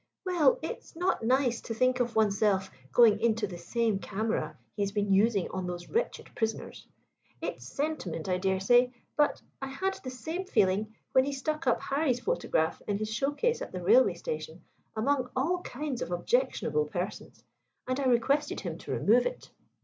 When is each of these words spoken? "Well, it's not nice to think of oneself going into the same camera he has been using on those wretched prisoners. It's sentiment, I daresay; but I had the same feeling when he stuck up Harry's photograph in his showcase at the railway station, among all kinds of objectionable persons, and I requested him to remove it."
"Well, 0.25 0.57
it's 0.63 0.95
not 0.95 1.21
nice 1.21 1.61
to 1.61 1.75
think 1.75 1.99
of 1.99 2.15
oneself 2.15 2.71
going 2.91 3.19
into 3.19 3.45
the 3.45 3.59
same 3.59 3.99
camera 3.99 4.57
he 4.75 4.81
has 4.81 4.91
been 4.91 5.13
using 5.13 5.47
on 5.51 5.67
those 5.67 5.89
wretched 5.89 6.31
prisoners. 6.33 6.87
It's 7.39 7.67
sentiment, 7.71 8.27
I 8.27 8.39
daresay; 8.39 8.91
but 9.15 9.43
I 9.61 9.67
had 9.67 9.99
the 10.03 10.09
same 10.09 10.45
feeling 10.45 10.95
when 11.11 11.23
he 11.23 11.31
stuck 11.33 11.67
up 11.67 11.81
Harry's 11.81 12.19
photograph 12.21 12.81
in 12.87 12.97
his 12.97 13.13
showcase 13.13 13.61
at 13.61 13.73
the 13.73 13.83
railway 13.83 14.15
station, 14.15 14.63
among 14.95 15.29
all 15.35 15.61
kinds 15.61 16.01
of 16.01 16.09
objectionable 16.09 16.85
persons, 16.85 17.43
and 17.87 17.99
I 17.99 18.05
requested 18.05 18.61
him 18.61 18.79
to 18.79 18.91
remove 18.93 19.27
it." 19.27 19.51